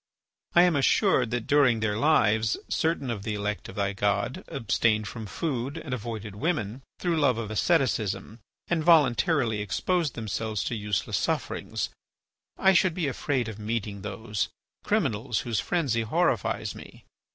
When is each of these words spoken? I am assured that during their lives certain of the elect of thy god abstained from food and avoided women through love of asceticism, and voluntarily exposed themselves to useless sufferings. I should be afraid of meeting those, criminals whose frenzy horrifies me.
I 0.55 0.63
am 0.63 0.75
assured 0.75 1.29
that 1.29 1.45
during 1.45 1.79
their 1.79 1.95
lives 1.95 2.57
certain 2.69 3.11
of 3.11 3.21
the 3.21 3.35
elect 3.35 3.69
of 3.69 3.75
thy 3.75 3.93
god 3.93 4.43
abstained 4.47 5.07
from 5.07 5.27
food 5.27 5.77
and 5.77 5.93
avoided 5.93 6.33
women 6.35 6.81
through 6.97 7.19
love 7.19 7.37
of 7.37 7.51
asceticism, 7.51 8.39
and 8.67 8.83
voluntarily 8.83 9.61
exposed 9.61 10.15
themselves 10.15 10.63
to 10.63 10.75
useless 10.75 11.17
sufferings. 11.19 11.89
I 12.57 12.73
should 12.73 12.95
be 12.95 13.07
afraid 13.07 13.47
of 13.47 13.59
meeting 13.59 14.01
those, 14.01 14.49
criminals 14.83 15.41
whose 15.41 15.59
frenzy 15.59 16.01
horrifies 16.01 16.73
me. 16.73 17.03